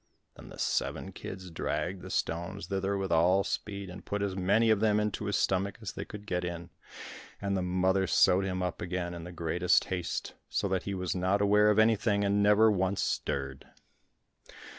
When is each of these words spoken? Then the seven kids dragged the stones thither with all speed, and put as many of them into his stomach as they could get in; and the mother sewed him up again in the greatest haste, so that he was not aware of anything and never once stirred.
Then 0.35 0.49
the 0.49 0.57
seven 0.57 1.11
kids 1.11 1.51
dragged 1.51 2.01
the 2.01 2.09
stones 2.09 2.65
thither 2.69 2.97
with 2.97 3.11
all 3.11 3.43
speed, 3.43 3.87
and 3.87 4.03
put 4.03 4.23
as 4.23 4.35
many 4.35 4.71
of 4.71 4.79
them 4.79 4.99
into 4.99 5.25
his 5.25 5.35
stomach 5.35 5.77
as 5.79 5.91
they 5.91 6.05
could 6.05 6.25
get 6.25 6.43
in; 6.43 6.71
and 7.39 7.55
the 7.55 7.61
mother 7.61 8.07
sewed 8.07 8.43
him 8.45 8.63
up 8.63 8.81
again 8.81 9.13
in 9.13 9.25
the 9.25 9.31
greatest 9.31 9.83
haste, 9.93 10.33
so 10.49 10.67
that 10.69 10.85
he 10.85 10.95
was 10.95 11.13
not 11.13 11.39
aware 11.39 11.69
of 11.69 11.77
anything 11.77 12.23
and 12.23 12.41
never 12.41 12.71
once 12.71 13.03
stirred. 13.03 13.67